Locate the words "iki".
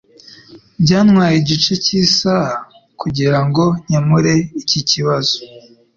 4.61-4.79